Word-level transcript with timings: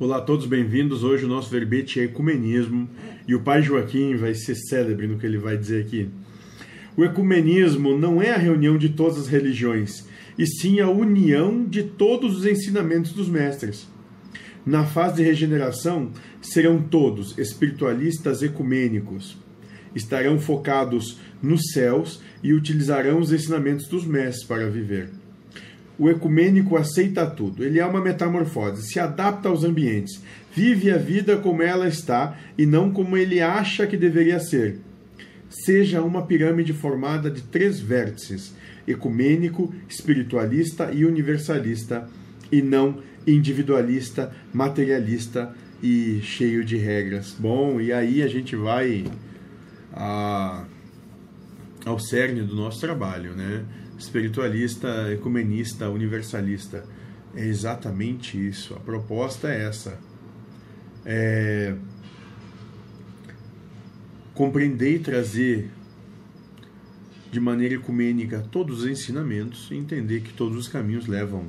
Olá 0.00 0.18
a 0.18 0.20
todos, 0.20 0.46
bem-vindos. 0.46 1.02
Hoje 1.02 1.24
o 1.24 1.28
nosso 1.28 1.50
verbete 1.50 1.98
é 1.98 2.04
ecumenismo 2.04 2.88
e 3.26 3.34
o 3.34 3.42
pai 3.42 3.62
Joaquim 3.62 4.14
vai 4.14 4.32
ser 4.32 4.54
célebre 4.54 5.08
no 5.08 5.18
que 5.18 5.26
ele 5.26 5.38
vai 5.38 5.56
dizer 5.56 5.84
aqui. 5.84 6.08
O 6.96 7.04
ecumenismo 7.04 7.98
não 7.98 8.22
é 8.22 8.30
a 8.30 8.38
reunião 8.38 8.78
de 8.78 8.90
todas 8.90 9.18
as 9.18 9.26
religiões, 9.26 10.06
e 10.38 10.46
sim 10.46 10.78
a 10.78 10.88
união 10.88 11.64
de 11.64 11.82
todos 11.82 12.38
os 12.38 12.46
ensinamentos 12.46 13.10
dos 13.10 13.28
mestres. 13.28 13.88
Na 14.64 14.86
fase 14.86 15.16
de 15.16 15.24
regeneração, 15.24 16.12
serão 16.40 16.80
todos 16.80 17.36
espiritualistas 17.36 18.40
ecumênicos. 18.40 19.36
Estarão 19.96 20.38
focados 20.38 21.18
nos 21.42 21.72
céus 21.72 22.22
e 22.40 22.52
utilizarão 22.52 23.18
os 23.18 23.32
ensinamentos 23.32 23.88
dos 23.88 24.06
mestres 24.06 24.46
para 24.46 24.70
viver. 24.70 25.10
O 25.98 26.08
ecumênico 26.08 26.76
aceita 26.76 27.26
tudo, 27.26 27.64
ele 27.64 27.80
é 27.80 27.84
uma 27.84 28.00
metamorfose, 28.00 28.86
se 28.86 29.00
adapta 29.00 29.48
aos 29.48 29.64
ambientes, 29.64 30.22
vive 30.54 30.92
a 30.92 30.96
vida 30.96 31.36
como 31.36 31.60
ela 31.60 31.88
está 31.88 32.38
e 32.56 32.64
não 32.64 32.92
como 32.92 33.16
ele 33.16 33.40
acha 33.40 33.86
que 33.86 33.96
deveria 33.96 34.38
ser. 34.38 34.78
Seja 35.50 36.02
uma 36.02 36.24
pirâmide 36.24 36.72
formada 36.72 37.30
de 37.30 37.42
três 37.42 37.80
vértices: 37.80 38.54
ecumênico, 38.86 39.74
espiritualista 39.88 40.92
e 40.92 41.04
universalista, 41.04 42.08
e 42.52 42.62
não 42.62 43.02
individualista, 43.26 44.32
materialista 44.52 45.52
e 45.82 46.20
cheio 46.22 46.64
de 46.64 46.76
regras. 46.76 47.34
Bom, 47.38 47.80
e 47.80 47.92
aí 47.92 48.22
a 48.22 48.28
gente 48.28 48.54
vai 48.56 49.04
a, 49.92 50.64
ao 51.88 51.98
cerne 51.98 52.42
do 52.42 52.54
nosso 52.54 52.80
trabalho, 52.80 53.34
né? 53.34 53.64
espiritualista, 53.98 55.12
ecumenista, 55.12 55.88
universalista. 55.88 56.84
É 57.34 57.44
exatamente 57.44 58.38
isso. 58.38 58.74
A 58.74 58.80
proposta 58.80 59.48
é 59.48 59.64
essa. 59.64 59.98
É 61.04 61.74
compreender 64.34 64.94
e 64.94 64.98
trazer 65.00 65.70
de 67.32 67.40
maneira 67.40 67.74
ecumênica 67.74 68.46
todos 68.52 68.82
os 68.82 68.86
ensinamentos 68.86 69.68
e 69.70 69.74
entender 69.74 70.20
que 70.20 70.32
todos 70.32 70.56
os 70.56 70.68
caminhos 70.68 71.06
levam 71.06 71.48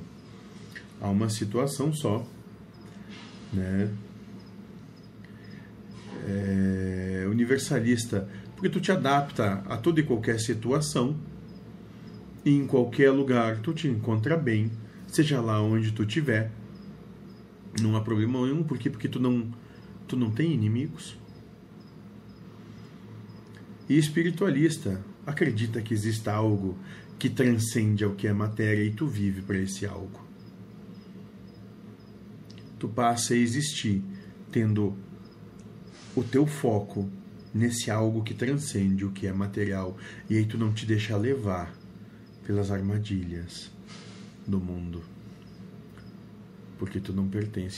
a 0.99 1.07
uma 1.09 1.29
situação 1.29 1.93
só, 1.93 2.25
né? 3.53 3.91
É 6.27 7.27
universalista, 7.29 8.27
porque 8.59 8.67
tu 8.67 8.81
te 8.81 8.91
adapta 8.91 9.63
a 9.69 9.77
toda 9.77 10.01
e 10.01 10.03
qualquer 10.03 10.37
situação 10.37 11.15
e 12.43 12.51
em 12.51 12.67
qualquer 12.67 13.09
lugar 13.09 13.59
tu 13.59 13.73
te 13.73 13.87
encontra 13.87 14.35
bem, 14.35 14.69
seja 15.07 15.39
lá 15.39 15.61
onde 15.61 15.93
tu 15.93 16.03
estiver. 16.03 16.51
Não 17.81 17.95
há 17.95 18.01
problema 18.01 18.45
nenhum, 18.45 18.61
por 18.61 18.77
quê? 18.77 18.89
Porque 18.89 19.07
tu 19.07 19.17
não, 19.17 19.49
tu 20.09 20.17
não 20.17 20.29
tem 20.29 20.51
inimigos. 20.51 21.17
E 23.87 23.97
espiritualista 23.97 25.01
acredita 25.25 25.81
que 25.81 25.93
exista 25.93 26.33
algo 26.33 26.77
que 27.17 27.29
transcende 27.29 28.03
ao 28.03 28.11
que 28.11 28.27
é 28.27 28.33
matéria 28.33 28.83
e 28.83 28.91
tu 28.91 29.07
vive 29.07 29.41
para 29.41 29.57
esse 29.57 29.85
algo. 29.85 30.19
Tu 32.77 32.89
passa 32.89 33.33
a 33.33 33.37
existir 33.37 34.03
tendo 34.51 34.97
o 36.13 36.23
teu 36.23 36.45
foco 36.45 37.09
nesse 37.53 37.89
algo 37.89 38.23
que 38.23 38.33
transcende 38.33 39.05
o 39.05 39.11
que 39.11 39.27
é 39.27 39.33
material 39.33 39.97
e 40.29 40.37
aí 40.37 40.45
tu 40.45 40.57
não 40.57 40.73
te 40.73 40.85
deixa 40.85 41.17
levar 41.17 41.73
pelas 42.45 42.71
armadilhas 42.71 43.71
do 44.47 44.59
mundo, 44.59 45.03
porque 46.79 46.99
tu 46.99 47.13
não 47.13 47.27
pertence 47.27 47.77